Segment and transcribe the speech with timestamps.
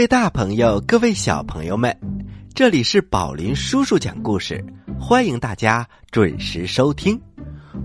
[0.00, 1.94] 各位大朋友，各位小朋友们，
[2.54, 4.64] 这里是宝林叔叔讲故事，
[4.98, 7.20] 欢迎大家准时收听。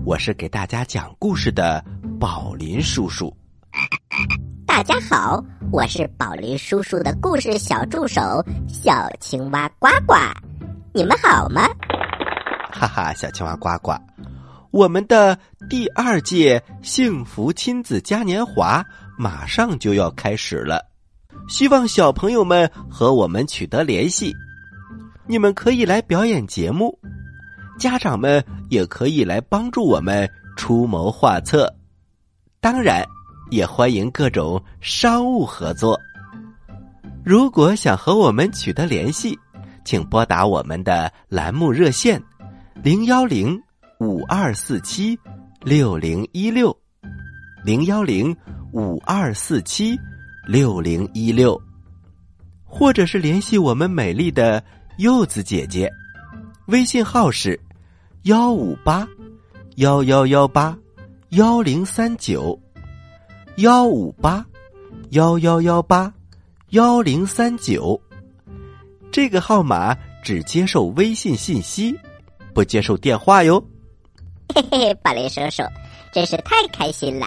[0.02, 1.84] 我是给大家讲故事的
[2.18, 3.30] 宝林叔叔。
[4.66, 10.14] 大家好，我是宝林叔叔的故事小助手小青蛙呱呱，
[10.94, 11.68] 你们好吗？
[12.72, 13.92] 哈哈，小青蛙呱呱，
[14.70, 18.82] 我们的第二届幸福亲子嘉年华
[19.18, 20.82] 马上就要开始了，
[21.48, 24.34] 希望小朋友们和我们取得联系。
[25.26, 26.98] 你们可以来表演节目，
[27.78, 31.72] 家长们也可以来帮助我们出谋划策。
[32.60, 33.04] 当然，
[33.50, 36.00] 也欢迎各种商务合作。
[37.24, 39.36] 如果想和我们取得联系，
[39.84, 42.22] 请拨打我们的栏目热线
[42.82, 43.60] 零幺零
[43.98, 45.18] 五二四七
[45.60, 46.76] 六零一六
[47.64, 48.36] 零幺零
[48.72, 49.96] 五二四七
[50.46, 51.60] 六零一六，
[52.64, 54.62] 或者是联系我们美丽的
[54.98, 55.90] 柚子姐姐，
[56.66, 57.58] 微信号是
[58.22, 59.06] 幺五八
[59.74, 60.78] 幺幺幺八
[61.30, 62.56] 幺零三九
[63.56, 64.46] 幺五八
[65.10, 66.14] 幺幺幺八
[66.70, 68.00] 幺零三九。
[69.10, 71.98] 这个号码只接受微信信息，
[72.54, 73.60] 不接受电话哟。
[74.54, 75.64] 嘿嘿，宝林叔叔，
[76.12, 77.26] 真是太开心了！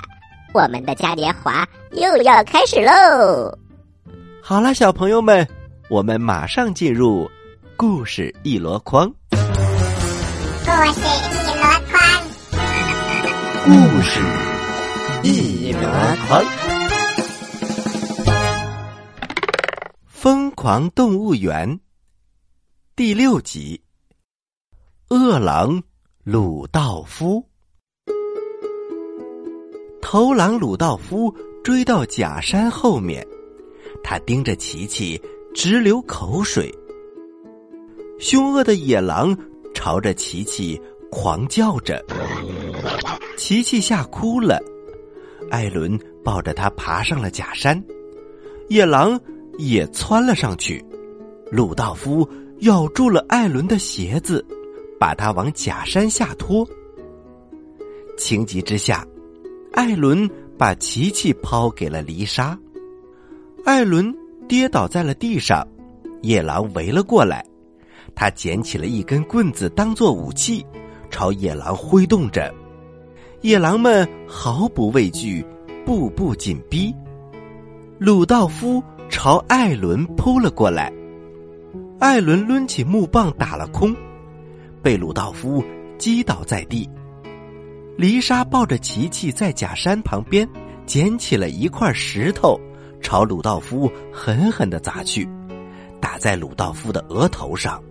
[0.54, 3.58] 我们的嘉年华又要开始喽。
[4.42, 5.48] 好了，小朋友们，
[5.90, 7.30] 我们马上进入
[7.78, 9.08] 故事一箩筐。
[9.30, 9.36] 故
[10.92, 12.02] 事一箩筐，
[13.66, 14.20] 故事
[15.24, 15.80] 一箩
[16.28, 16.44] 筐，
[20.08, 21.80] 疯狂动物园
[22.96, 23.82] 第六集：
[25.10, 25.82] 饿狼
[26.24, 27.49] 鲁道夫。
[30.12, 31.32] 头狼鲁道夫
[31.64, 33.24] 追到假山后面，
[34.04, 35.22] 他盯着琪琪
[35.54, 36.74] 直流口水。
[38.18, 39.38] 凶恶的野狼
[39.72, 40.82] 朝着琪琪
[41.12, 42.04] 狂叫着，
[43.38, 44.60] 琪琪吓哭了。
[45.52, 47.80] 艾伦抱着他爬上了假山，
[48.68, 49.22] 野狼
[49.60, 50.84] 也窜了上去。
[51.52, 52.28] 鲁道夫
[52.62, 54.44] 咬住了艾伦的鞋子，
[55.00, 56.68] 把他往假山下拖。
[58.18, 59.06] 情急之下，
[59.74, 62.58] 艾伦把琪琪抛给了丽莎。
[63.66, 64.14] 艾伦
[64.48, 65.68] 跌倒在了地上，
[66.22, 67.46] 野狼围了过来。
[68.16, 70.66] 他捡起了一根棍子当做武器，
[71.10, 72.54] 朝野狼挥动着。
[73.42, 75.46] 野狼们毫不畏惧，
[75.86, 76.94] 步步紧逼。
[77.98, 80.92] 鲁道夫朝艾伦扑了过来，
[82.00, 83.96] 艾伦抡起木棒打了空，
[84.82, 85.64] 被鲁道夫
[85.98, 86.90] 击倒在地。
[88.00, 90.48] 丽莎抱着琪琪在假山旁边
[90.86, 92.58] 捡起了一块石头，
[93.02, 95.28] 朝鲁道夫狠狠的砸去，
[96.00, 97.84] 打在鲁道夫的额头上。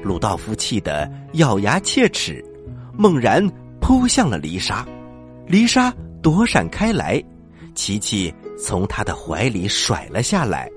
[0.00, 2.40] 鲁道夫气得咬牙切齿，
[2.96, 3.44] 猛然
[3.80, 4.86] 扑向了丽莎，
[5.44, 5.92] 丽莎
[6.22, 7.20] 躲闪开来，
[7.74, 10.70] 琪琪从他的怀里甩了下来。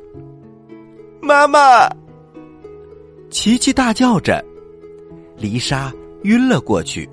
[1.21, 1.87] 妈妈！
[3.29, 4.43] 琪琪大叫着，
[5.37, 5.93] 丽莎
[6.23, 7.07] 晕了过去。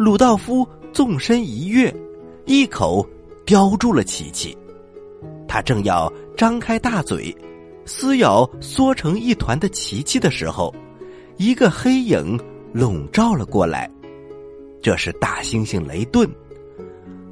[0.00, 1.94] 鲁道夫纵身一跃，
[2.46, 3.06] 一口
[3.44, 4.56] 叼住了琪琪。
[5.46, 7.36] 他正要张开大嘴，
[7.84, 10.74] 撕咬缩成一团的琪琪的时候。
[11.36, 12.40] 一个黑影
[12.72, 13.90] 笼罩了过来，
[14.80, 16.26] 这是大猩猩雷顿。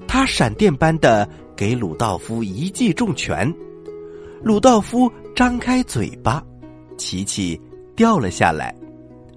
[0.06, 1.26] 他闪电般的
[1.56, 3.50] 给鲁道夫一记重拳，
[4.43, 6.44] 鲁道夫张开嘴巴，
[6.99, 7.59] 琪琪
[7.97, 8.76] 掉了下来。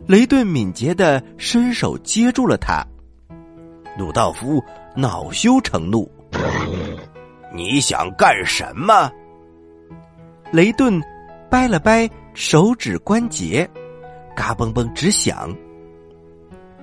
[0.06, 2.86] 雷顿敏捷的伸手接住了他。
[3.98, 4.64] 鲁道夫
[4.96, 6.10] 恼羞成怒
[7.54, 9.12] ：“你想干什么？”
[10.52, 11.02] 雷顿
[11.50, 13.70] 掰了掰手指关节。
[14.36, 15.54] 嘎嘣嘣直响。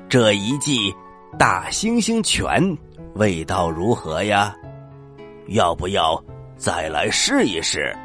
[0.09, 0.95] 这一记
[1.39, 2.77] 大猩猩拳
[3.15, 4.55] 味道如何呀？
[5.49, 6.23] 要不要
[6.57, 7.97] 再来试一试？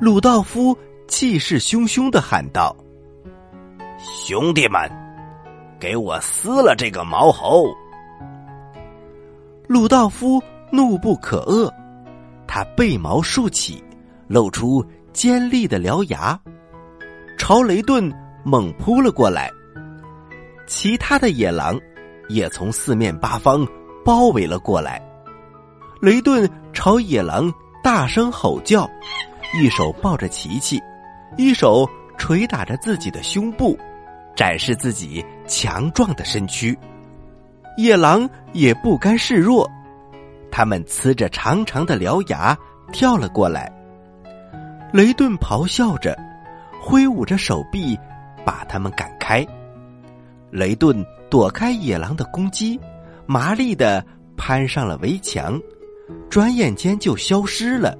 [0.00, 0.76] 鲁道夫
[1.06, 2.74] 气势汹汹的喊道
[4.26, 4.90] ：“兄弟们，
[5.78, 7.66] 给我撕了这个毛猴！”
[9.66, 11.70] 鲁道夫怒不可遏，
[12.46, 13.82] 他背毛竖起，
[14.28, 16.38] 露出尖利的獠牙。
[17.38, 18.12] 朝雷顿
[18.44, 19.50] 猛扑了过来，
[20.66, 21.80] 其他的野狼
[22.28, 23.66] 也从四面八方
[24.04, 25.02] 包围了过来。
[26.00, 28.88] 雷顿朝野狼大声吼叫，
[29.58, 30.80] 一手抱着琪琪，
[31.36, 31.88] 一手
[32.18, 33.78] 捶打着自己的胸部，
[34.36, 36.76] 展示自己强壮的身躯。
[37.76, 39.68] 野狼也不甘示弱，
[40.50, 42.56] 他们呲着长长的獠牙
[42.92, 43.72] 跳了过来。
[44.92, 46.16] 雷顿咆哮着，
[46.80, 47.98] 挥舞着手臂，
[48.44, 49.44] 把他们赶开。
[50.50, 52.78] 雷顿躲开野狼的攻击，
[53.26, 54.04] 麻利的
[54.36, 55.60] 攀上了围墙，
[56.30, 57.98] 转眼间就消失了。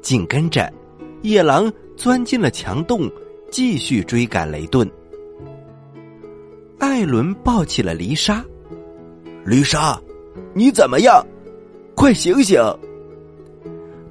[0.00, 0.72] 紧跟着，
[1.20, 3.10] 野狼钻进了墙洞，
[3.52, 4.90] 继续追赶雷顿。
[6.80, 8.42] 艾伦抱起了丽莎，
[9.44, 10.00] 丽莎，
[10.54, 11.24] 你怎么样？
[11.94, 12.58] 快醒醒！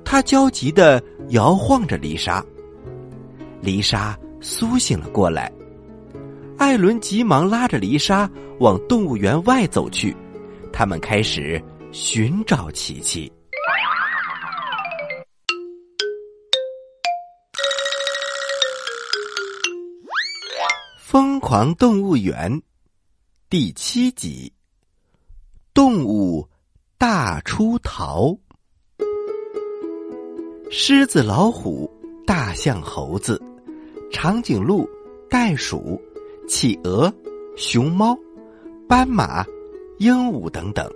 [0.05, 2.45] 他焦急的摇晃着丽莎，
[3.59, 5.51] 丽莎苏醒了过来。
[6.59, 8.29] 艾伦急忙拉着丽莎
[8.59, 10.15] 往动物园外走去，
[10.71, 11.59] 他们开始
[11.91, 13.31] 寻找琪琪。
[21.11, 22.61] 疯狂动物园
[23.49, 24.53] 第七集：
[25.73, 26.47] 动物
[26.99, 28.37] 大出逃。
[30.69, 31.89] 狮子、老虎、
[32.27, 33.41] 大象、猴子、
[34.11, 34.87] 长颈鹿、
[35.31, 35.99] 袋鼠、
[36.47, 37.11] 企鹅、
[37.57, 38.15] 熊猫、
[38.87, 39.43] 斑马、
[39.97, 40.87] 鹦鹉等等，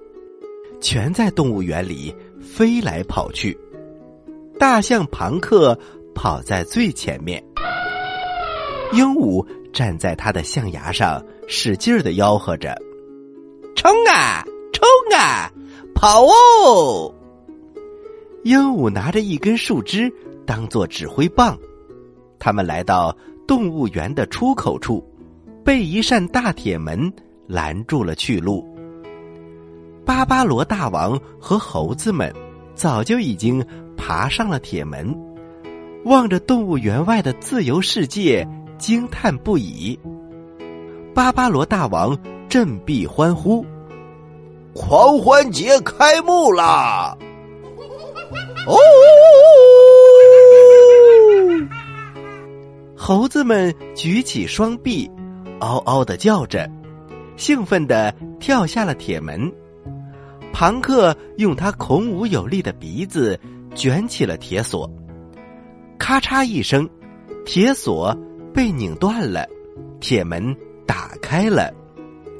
[0.80, 3.57] 全在动物园里飞来跑去。
[4.59, 5.75] 大象庞克
[6.13, 7.44] 跑在最前面，
[8.92, 9.44] 鹦鹉。
[9.73, 12.77] 站在他的象牙上，使劲的吆喝着
[13.75, 14.87] ：“冲啊，冲
[15.17, 15.51] 啊，
[15.95, 17.13] 跑哦！”
[18.45, 20.13] 鹦鹉拿着一根树枝
[20.45, 21.57] 当做指挥棒，
[22.37, 23.15] 他们来到
[23.47, 25.03] 动物园的出口处，
[25.65, 27.11] 被一扇大铁门
[27.47, 28.63] 拦住了去路。
[30.05, 32.31] 巴巴罗大王和猴子们
[32.75, 33.65] 早就已经
[33.95, 35.17] 爬上了铁门，
[36.03, 38.47] 望着动物园外的自由世界。
[38.77, 39.97] 惊叹不已，
[41.13, 42.17] 巴巴罗大王
[42.49, 43.65] 振臂欢呼
[44.75, 47.17] ：“狂欢节开幕啦！”
[48.67, 48.75] 哦，
[52.95, 55.09] 猴子们举起双臂，
[55.59, 56.69] 嗷嗷的叫着，
[57.37, 59.51] 兴奋的跳下了铁门。
[60.51, 63.39] 庞克用他孔武有力的鼻子
[63.73, 64.89] 卷起了铁锁，
[65.97, 66.89] 咔嚓一声，
[67.45, 68.15] 铁锁。
[68.53, 69.47] 被拧断了，
[70.00, 70.55] 铁门
[70.85, 71.73] 打开了，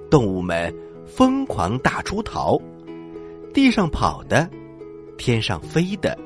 [0.10, 0.74] 动物们
[1.06, 2.60] 疯狂大出逃，
[3.54, 4.50] 地上跑的，
[5.18, 6.18] 天上飞的，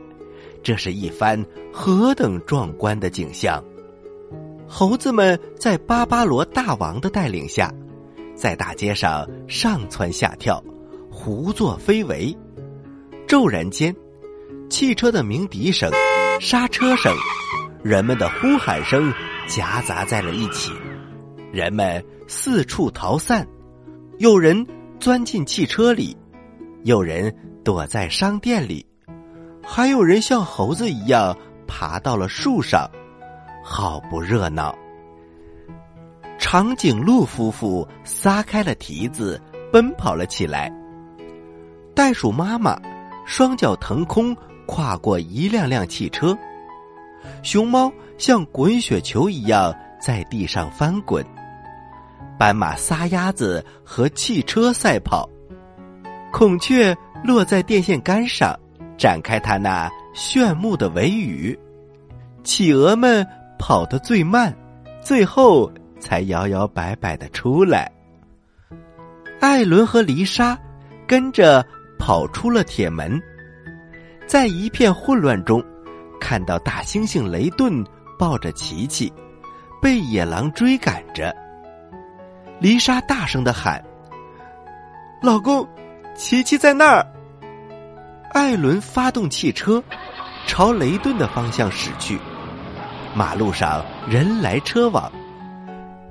[0.62, 3.64] 这是一番何等壮观的景象！
[4.68, 7.74] 猴子们在巴巴罗大王的带领下，
[8.36, 10.62] 在大街上上蹿下跳，
[11.10, 12.36] 胡作非为。
[13.26, 13.96] 骤然间，
[14.70, 15.90] 汽车的鸣笛声、
[16.42, 17.14] 刹车声、
[17.84, 19.14] 人们的呼喊声。
[19.48, 20.74] 夹杂在了一起，
[21.52, 23.48] 人们四处逃散，
[24.20, 24.66] 有人
[25.00, 26.16] 钻进汽车里，
[26.84, 28.86] 有人躲在商店里，
[29.64, 31.36] 还有人像猴子一样
[31.66, 32.90] 爬到了树上，
[33.64, 34.78] 好不热闹。
[36.38, 40.72] 长颈鹿夫妇撒开了蹄子，奔跑了起来。
[41.96, 42.80] 袋鼠妈妈
[43.26, 44.36] 双脚腾空，
[44.66, 46.38] 跨过一辆辆汽车。
[47.42, 51.26] 熊猫像滚雪球一样在地上翻滚，
[52.38, 55.30] 斑马撒丫子和汽车赛跑，
[56.32, 58.58] 孔雀落在电线杆上，
[58.98, 61.58] 展开它那炫目的尾羽，
[62.44, 63.26] 企鹅们
[63.60, 64.56] 跑得最慢，
[65.02, 67.92] 最后才摇摇摆摆的出来。
[69.40, 70.58] 艾伦和丽莎
[71.08, 71.64] 跟着
[72.00, 73.22] 跑出了铁门，
[74.26, 75.64] 在一片混乱中。
[76.20, 77.86] 看到大猩猩雷顿
[78.18, 79.12] 抱着琪琪，
[79.82, 81.36] 被野狼追赶着。
[82.60, 83.84] 丽莎大声的喊
[85.22, 85.68] ：“老公，
[86.16, 87.06] 琪琪在那儿！”
[88.34, 89.84] 艾伦发动汽车，
[90.46, 92.20] 朝雷顿的方向驶去。
[93.16, 95.12] 马路上人来车往，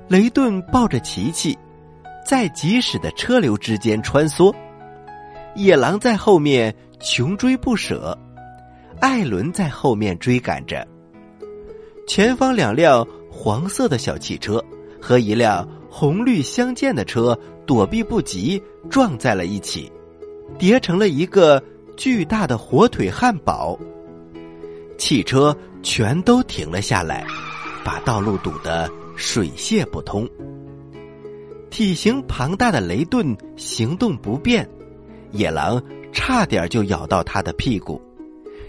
[0.07, 1.57] 雷顿抱着琪琪，
[2.25, 4.53] 在疾驶的车流之间穿梭。
[5.55, 8.17] 野狼在后面穷追不舍。
[8.99, 10.85] 艾伦在后面追赶着，
[12.07, 14.63] 前方两辆黄色的小汽车
[14.99, 19.91] 和一辆红绿相间的车躲避不及，撞在了一起，
[20.57, 21.61] 叠成了一个
[21.97, 23.77] 巨大的火腿汉堡。
[24.97, 27.25] 汽车全都停了下来，
[27.83, 30.27] 把道路堵得水泄不通。
[31.69, 34.67] 体型庞大的雷顿行动不便，
[35.31, 35.83] 野狼
[36.13, 38.01] 差点就咬到他的屁股。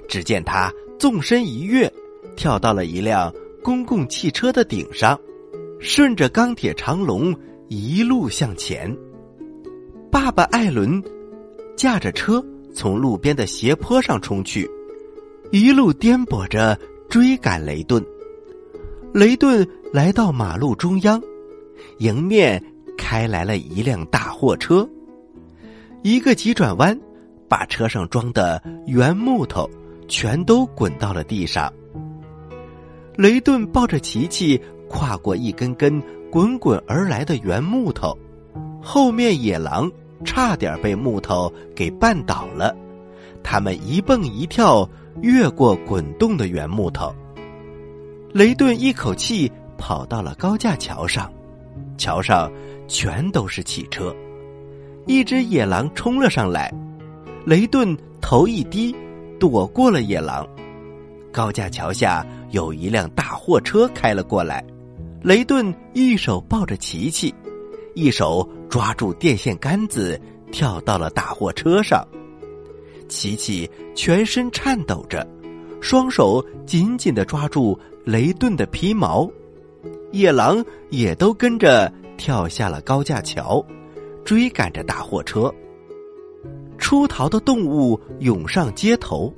[0.09, 1.90] 只见他纵身一跃，
[2.38, 5.18] 跳到了一辆公共汽车的顶上，
[5.80, 7.35] 顺着钢铁长龙
[7.66, 8.97] 一路向前。
[10.09, 11.02] 爸爸艾伦
[11.76, 12.42] 驾着车
[12.73, 14.71] 从路边的斜坡上冲去，
[15.50, 16.78] 一路颠簸着
[17.11, 18.02] 追赶雷顿。
[19.12, 21.21] 雷顿来到马路中央，
[21.99, 22.62] 迎面
[22.97, 24.88] 开来了一辆大货车。
[26.02, 26.97] 一个急转弯，
[27.49, 29.68] 把车上装的原木头
[30.07, 31.73] 全都滚到了地上。
[33.18, 38.16] 雷顿抱着琪琪跨过一根根滚滚而来的圆木头，
[38.80, 39.90] 后面野狼
[40.25, 42.72] 差点被木头给绊倒了。
[43.42, 44.88] 他们一蹦一跳
[45.20, 47.12] 越过滚动的圆木头。
[48.32, 51.28] 雷顿一口气跑到了高架桥上，
[51.96, 52.48] 桥上
[52.87, 54.14] 全都是汽车。
[55.08, 56.72] 一只野狼冲了上来，
[57.44, 58.94] 雷顿头一低，
[59.40, 60.46] 躲过了野狼。
[61.32, 64.64] 高架桥下有一辆大货车开了过来，
[65.23, 67.35] 雷顿一手抱着琪琪，
[67.95, 72.07] 一手抓住电线杆子，跳到了大货车上。
[73.09, 75.26] 琪琪全身颤抖着，
[75.81, 79.31] 双手紧紧的抓住雷顿的皮毛，
[80.12, 83.64] 野狼也都跟着跳下了高架桥，
[84.25, 85.52] 追赶着大货车。
[86.76, 89.33] 出逃的动物涌上街头，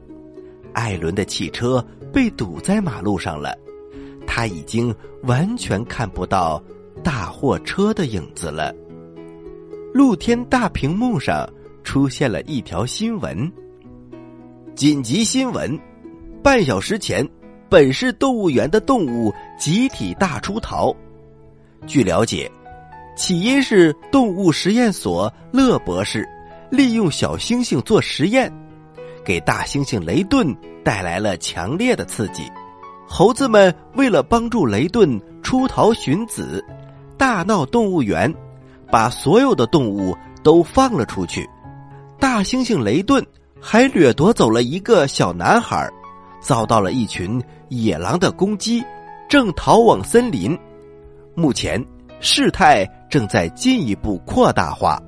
[0.72, 3.56] 艾伦的汽车被堵在马路上了，
[4.26, 6.62] 他已经完全看不到
[7.02, 8.74] 大货车的影子了。
[9.92, 11.48] 露天大屏幕上
[11.82, 13.50] 出现了一条新闻。
[14.74, 15.78] 紧急新闻！
[16.42, 17.28] 半小时前，
[17.68, 20.94] 本市动物园的动物集体大出逃。
[21.86, 22.50] 据了解，
[23.16, 26.26] 起因是动物实验所乐博士
[26.70, 28.50] 利用小猩猩做实验，
[29.24, 32.42] 给大猩猩雷顿带来了强烈的刺激。
[33.06, 36.64] 猴子们为了帮助雷顿出逃寻子，
[37.16, 38.32] 大闹动物园，
[38.90, 41.48] 把所有的动物都放了出去。
[42.18, 43.24] 大猩猩雷顿。
[43.62, 45.86] 还掠夺走了一个小男孩，
[46.40, 48.82] 遭到了一群野狼的攻击，
[49.28, 50.58] 正逃往森林。
[51.34, 51.78] 目前
[52.20, 54.98] 事态正在进一步扩大化。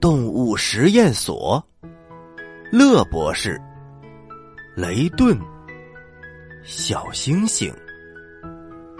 [0.00, 1.62] 动物实验所，
[2.70, 3.58] 乐博士，
[4.76, 5.38] 雷顿，
[6.62, 7.72] 小星星，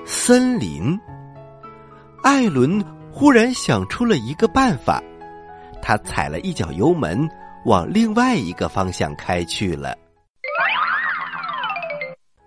[0.06, 0.98] 森林。
[2.22, 2.82] 艾伦
[3.12, 5.02] 忽然想出了一个办法，
[5.82, 7.28] 他踩了一脚油门。
[7.64, 9.94] 往另外一个方向开去了。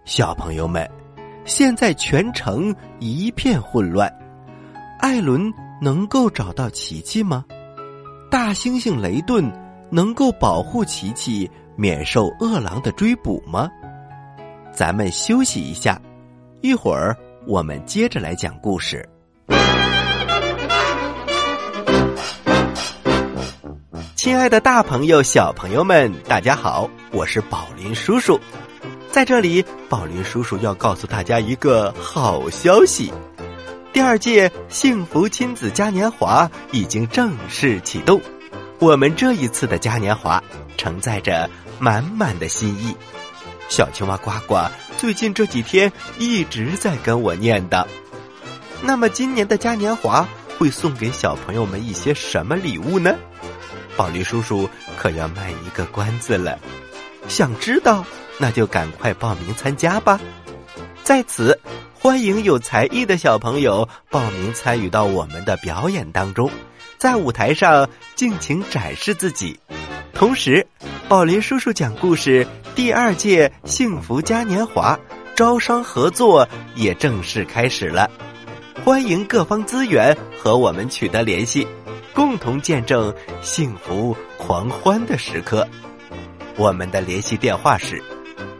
[0.05, 0.89] 小朋友们，
[1.45, 4.11] 现在全城一片混乱。
[4.99, 7.45] 艾伦能够找到琪琪吗？
[8.31, 9.45] 大猩猩雷顿
[9.91, 13.69] 能够保护琪琪免受饿狼的追捕吗？
[14.73, 16.01] 咱们休息一下，
[16.61, 19.07] 一会儿我们接着来讲故事。
[24.15, 26.89] 亲爱的，大朋友、小朋友们，大家好！
[27.11, 28.39] 我是宝林叔叔，
[29.09, 33.11] 在这里，宝林叔叔要告诉大家一个好消息：
[33.91, 38.21] 第二届幸福亲子嘉年华已经正式启动。
[38.81, 40.43] 我们这一次的嘉年华
[40.75, 41.47] 承载着
[41.77, 42.97] 满满的心意。
[43.69, 44.57] 小青蛙呱呱
[44.97, 47.85] 最近这几天一直在跟我念叨。
[48.81, 53.15] 那么，今年的嘉年华会送给小朋友们一些什么礼物呢？
[53.95, 56.57] 宝林叔叔可要卖一个关子了，
[57.27, 58.03] 想知道
[58.39, 60.19] 那就赶快报名参加吧。
[61.03, 61.59] 在此，
[61.93, 66.49] 欢迎有才艺的小朋友报名参与到我们的表演当中，
[67.01, 69.59] 在舞台上尽情展示自己。
[70.13, 70.63] 同时，
[71.09, 74.99] 宝林叔叔讲故事第二届幸福嘉年华
[75.35, 78.07] 招商合作也正式开始了，
[78.85, 81.67] 欢迎各方资源和我们取得联系。
[82.13, 85.67] 共同见证幸福狂欢的时刻。
[86.55, 87.99] 我们的联系电话是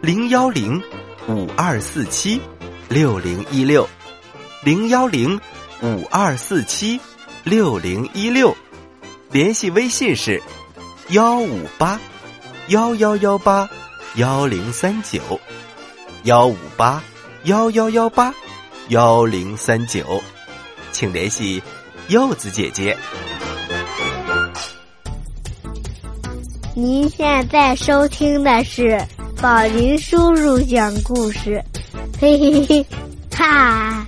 [0.02, 0.82] 零幺零
[1.28, 2.42] 五二四七
[2.90, 3.88] 六零一六
[4.64, 5.40] 零幺零
[5.84, 7.00] 五二四七
[7.44, 8.56] 六零一六，
[9.32, 10.42] 联系微信是
[11.10, 12.00] 幺五八
[12.68, 13.68] 幺幺幺八
[14.16, 15.20] 幺零三九
[16.24, 17.04] 幺五八
[17.46, 18.34] 幺幺幺八
[18.90, 20.22] 幺零三九，
[20.92, 21.62] 请联系
[22.10, 22.96] 柚子姐姐。
[26.76, 29.04] 您现在收听的是
[29.42, 31.62] 宝林叔叔讲故事，
[32.20, 32.86] 嘿嘿嘿，
[33.36, 34.06] 哈！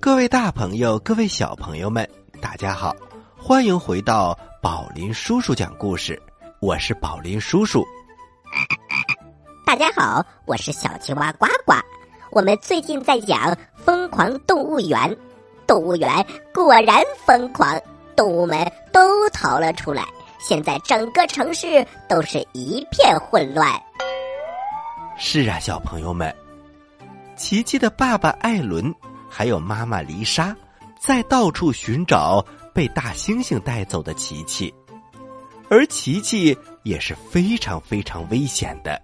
[0.00, 2.08] 各位大朋友，各位小朋友们，
[2.40, 2.96] 大家好，
[3.36, 6.20] 欢迎回到宝林叔叔讲故事，
[6.58, 7.84] 我是宝林叔叔。
[9.66, 11.74] 大家好，我是小青蛙呱呱。
[12.30, 13.38] 我们最近在讲
[13.76, 14.98] 《疯狂动物园》，
[15.66, 17.78] 动物园果然疯狂。
[18.16, 20.02] 动物们都逃了出来，
[20.38, 23.70] 现在整个城市都是一片混乱。
[25.18, 26.34] 是啊，小朋友们，
[27.36, 28.94] 琪琪的爸爸艾伦
[29.40, 30.54] 还有妈妈丽莎
[30.98, 32.44] 在到处寻找
[32.74, 34.70] 被大猩猩带走的琪琪，
[35.70, 39.00] 而琪琪也是非常非常危险的，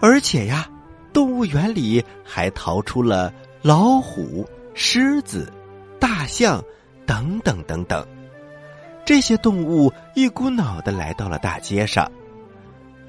[0.00, 0.68] 而且呀，
[1.12, 3.32] 动物园里还逃出了
[3.62, 4.44] 老虎、
[4.74, 5.48] 狮子、
[6.00, 6.60] 大象
[7.06, 8.04] 等等等等。
[9.06, 12.10] 这些动物一股脑的来到了大街上，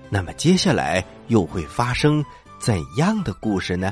[0.08, 2.24] 那么接下来又会发生
[2.60, 3.92] 怎样的故事呢？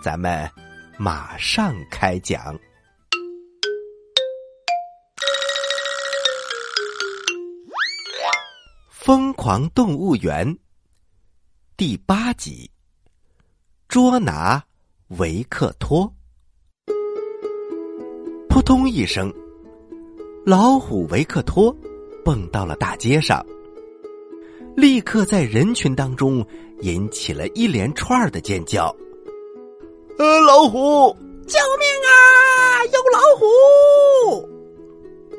[0.00, 0.48] 咱们
[1.04, 2.54] 马上开讲。
[8.88, 10.46] 《疯狂动物园》
[11.76, 12.70] 第八集：
[13.88, 14.62] 捉拿
[15.18, 16.14] 维克托。
[18.48, 19.34] 扑通一声。
[20.46, 21.76] 老虎维克托
[22.24, 23.44] 蹦到了大街上，
[24.76, 26.46] 立刻在人群当中
[26.82, 28.94] 引起了一连串的尖叫。
[30.18, 32.12] 呃，老虎，救命啊！
[32.92, 33.46] 有老虎！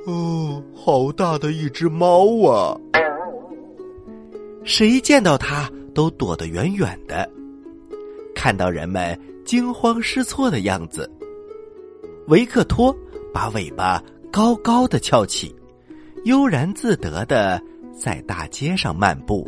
[0.05, 2.77] 哦，好大的一只猫啊！
[4.63, 7.29] 谁见到它都躲得远远的。
[8.35, 11.09] 看到人们惊慌失措的样子，
[12.27, 12.95] 维克托
[13.33, 14.03] 把尾巴。
[14.31, 15.55] 高高的翘起，
[16.23, 17.61] 悠然自得的
[17.95, 19.47] 在大街上漫步。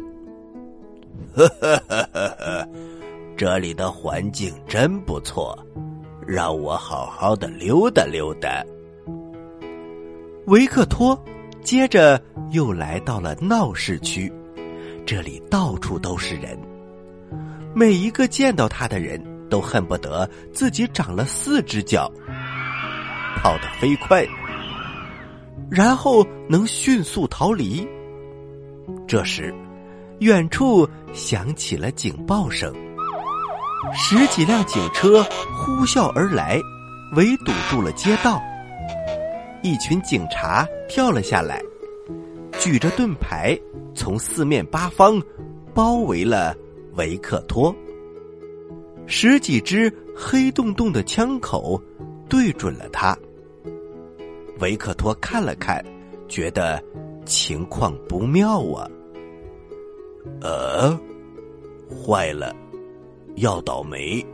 [1.34, 2.70] 呵呵呵呵呵，
[3.38, 5.58] 这里的环境真不错，
[6.26, 8.64] 让我好好的溜达溜达。
[10.46, 11.22] 维克托
[11.62, 12.22] 接着
[12.52, 14.32] 又来到了闹市区，
[15.06, 16.58] 这里到处都是人，
[17.74, 22.10] 每一个见到他的人都恨不得自己长了四只脚，
[23.38, 24.26] 跑得飞快。
[25.70, 27.86] 然后能迅速逃离。
[29.08, 29.54] 这时，
[30.20, 32.74] 远处响起了警报声，
[33.94, 36.60] 十几辆警车呼啸而来，
[37.16, 38.42] 围堵住了街道。
[39.62, 41.62] 一群警察跳了下来，
[42.60, 43.58] 举着盾牌，
[43.96, 45.22] 从四面八方
[45.74, 46.56] 包围了
[46.94, 47.76] 维克托。
[49.08, 51.82] 十几支黑洞洞的枪口
[52.28, 53.18] 对准了他。
[54.60, 55.84] 维克托看了看，
[56.28, 56.82] 觉得
[57.26, 58.88] 情况不妙啊！
[60.42, 61.00] 呃，
[61.90, 62.56] 坏了，
[63.36, 64.26] 要倒霉。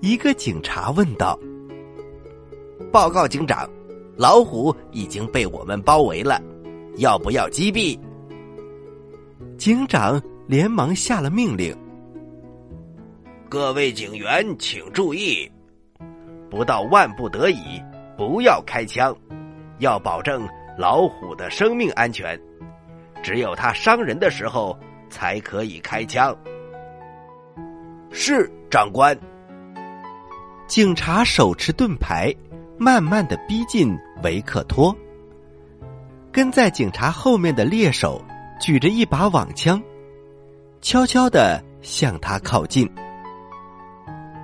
[0.00, 1.38] 一个警察问道
[2.92, 3.68] ：“报告警长，
[4.16, 6.40] 老虎已经被我们包围了，
[6.96, 7.98] 要不要击毙？”
[9.58, 11.76] 警长连忙下了命令
[13.48, 15.50] ：“各位警员，请注意，
[16.50, 17.82] 不到万不得已。”
[18.16, 19.12] 不要开枪，
[19.80, 20.46] 要保证
[20.78, 22.40] 老虎的生命安全。
[23.24, 24.78] 只有它伤人的时候
[25.10, 26.32] 才可以开枪。
[28.16, 29.18] 是长官。
[30.68, 32.32] 警察手持盾牌，
[32.78, 34.96] 慢慢的逼近维克托。
[36.30, 38.24] 跟在警察后面的猎手
[38.60, 39.82] 举着一把网枪，
[40.80, 42.88] 悄悄的向他靠近。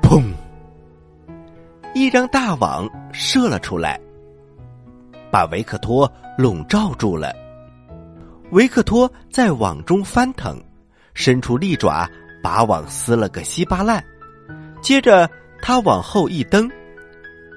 [0.02, 0.20] 砰！
[1.94, 3.98] 一张大网射了出来，
[5.30, 7.32] 把维克托笼罩住了。
[8.50, 10.60] 维克托在网中翻腾，
[11.14, 12.08] 伸出利爪
[12.42, 14.02] 把网撕了个稀巴烂。
[14.80, 15.28] 接着
[15.60, 16.70] 他往后一蹬，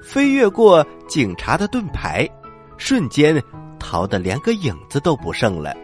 [0.02, 2.28] 飞越过警察的盾牌，
[2.76, 3.42] 瞬间
[3.78, 5.74] 逃得连个影子都不剩了。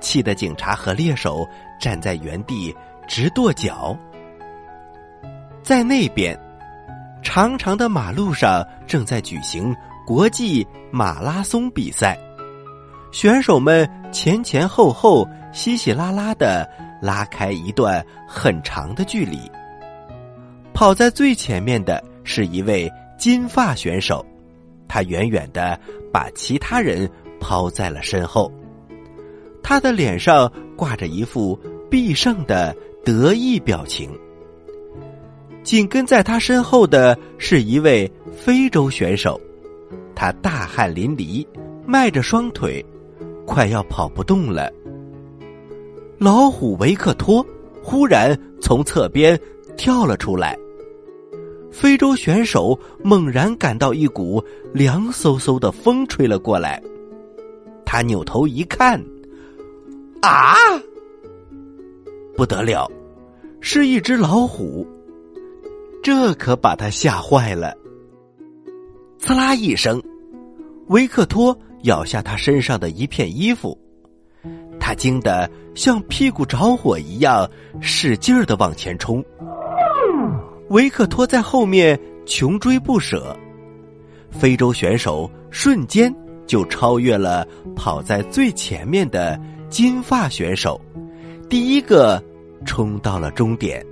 [0.00, 1.46] 气得警察和猎手
[1.80, 2.74] 站在原地
[3.06, 3.96] 直跺脚。
[5.62, 6.38] 在那边。
[7.20, 9.74] 长长的马路上正在举行
[10.06, 12.16] 国际马拉松比赛，
[13.10, 16.66] 选手们前前后后、稀稀拉拉的
[17.00, 19.38] 拉开一段很长的距离。
[20.72, 24.24] 跑在最前面的是一位金发选手，
[24.86, 25.78] 他远远的
[26.12, 28.52] 把其他人抛在了身后，
[29.62, 31.58] 他的脸上挂着一副
[31.90, 34.10] 必胜的得意表情。
[35.64, 39.38] 紧跟在他身后的是一位非洲选手，
[40.14, 41.46] 他大汗淋漓，
[41.84, 42.84] 迈着双腿，
[43.44, 44.72] 快要跑不动了。
[46.18, 47.46] 老虎维克托
[47.82, 49.38] 忽然从侧边
[49.76, 50.58] 跳了出来，
[51.70, 54.42] 非洲选手猛然感到一股
[54.74, 56.82] 凉飕飕的风吹了过来，
[57.84, 59.00] 他扭头一看，
[60.20, 60.56] 啊，
[62.36, 62.90] 不得了，
[63.60, 64.86] 是一只老虎。
[66.02, 67.76] 这可把他吓坏了。
[69.18, 70.02] 刺啦一声，
[70.88, 73.78] 维克托咬下他身上的一片衣服，
[74.88, 77.46] 他惊得像屁股着火一样，
[77.78, 79.22] 使劲儿的往前冲。
[80.70, 83.36] 维克托在后面穷追不舍，
[84.30, 86.10] 非洲选手瞬间
[86.46, 87.46] 就超越了
[87.76, 90.80] 跑在最前面的金发选手，
[91.50, 92.24] 第一个
[92.64, 93.84] 冲到了终点。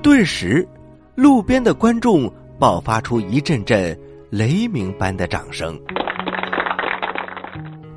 [0.00, 0.66] 顿时，
[1.14, 3.94] 路边的观众爆发出一阵阵
[4.30, 5.78] 雷鸣般的掌声。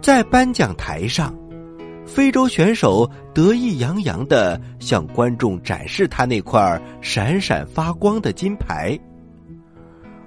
[0.01, 1.33] 在颁奖台上，
[2.05, 8.97] 非洲选手得意洋洋的向观众展示他那块闪闪发光的金牌，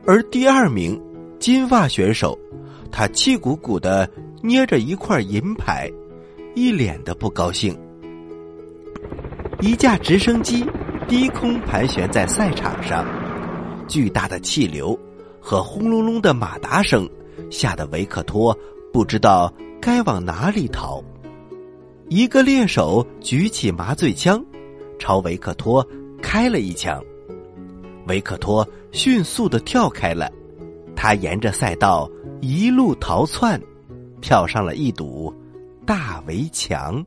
[0.04, 1.00] 而第二名
[1.38, 2.36] 金发选手，
[2.90, 4.08] 他气鼓鼓的
[4.42, 5.90] 捏着一块银牌，
[6.54, 7.78] 一脸的不高兴。
[9.60, 10.64] 一架直升机
[11.08, 13.06] 低空盘旋在赛场上，
[13.88, 14.98] 巨大的气流
[15.40, 17.08] 和轰隆隆的马达声
[17.50, 18.56] 吓得维克托
[18.92, 21.02] 不知道该往哪里逃。
[22.10, 24.42] 一个猎手举起麻醉枪，
[24.98, 25.86] 朝维克托
[26.22, 27.02] 开了一枪。
[28.06, 30.32] 维克托迅速的跳开了，
[30.96, 33.60] 他沿着赛道一路逃窜，
[34.22, 35.34] 跳上了一堵
[35.84, 37.04] 大围墙。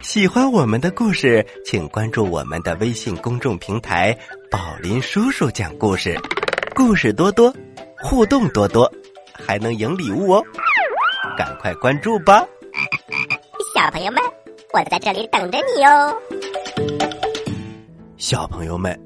[0.00, 4.16] 喜欢我们的故事，请关注我们的微信公众平台
[4.50, 6.18] “宝林叔叔讲故事”，
[6.74, 7.54] 故事多多，
[8.02, 8.92] 互动多多，
[9.34, 10.42] 还能赢礼物哦！
[11.36, 12.46] 赶快关注吧，
[13.74, 14.22] 小朋友们，
[14.72, 16.14] 我在这里等着你哦。
[18.16, 18.98] 小朋友们，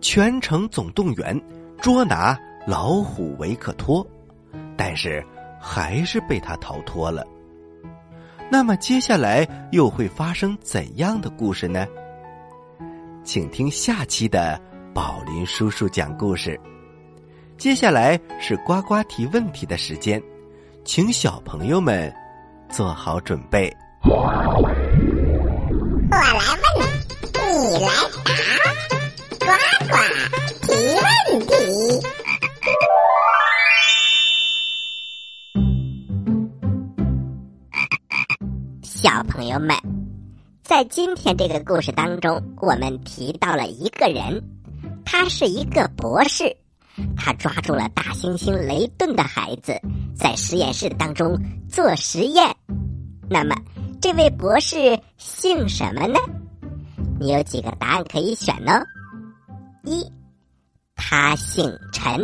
[0.00, 1.40] 全城总动员
[1.80, 4.06] 捉拿老虎维克托，
[4.76, 5.24] 但是
[5.60, 7.26] 还是被他逃脱了。
[8.50, 11.86] 那么接下来又会发生怎样的故事呢？
[13.24, 14.60] 请听下期的
[14.94, 16.60] 宝林叔叔讲故事。
[17.58, 20.22] 接下来是呱呱提问题的时间，
[20.84, 22.14] 请小朋友们
[22.68, 23.74] 做好准备。
[24.04, 24.30] 我
[26.10, 26.20] 来
[26.76, 26.86] 问，
[27.42, 27.90] 你来
[29.40, 29.46] 答，呱
[29.88, 29.92] 呱
[30.62, 31.50] 提问题。
[38.82, 39.74] 小朋友们，
[40.62, 44.42] 在今天这个故事当中，我们提到了一个人，
[45.06, 46.54] 他是一个博士，
[47.16, 49.80] 他抓住了大猩猩雷顿的孩子，
[50.14, 52.54] 在实验室当中做实验。
[53.28, 53.56] 那么，
[54.00, 56.18] 这位博士姓什么呢？
[57.18, 58.82] 你有几个答案可以选呢？
[59.84, 60.04] 一，
[60.94, 62.20] 他姓陈；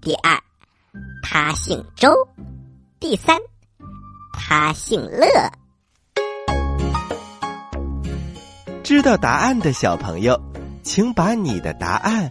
[0.00, 0.38] 第二，
[1.22, 2.10] 他姓周；
[3.00, 3.36] 第三，
[4.32, 5.26] 他姓乐。
[8.82, 10.40] 知道答案的小朋友，
[10.82, 12.30] 请把你的答案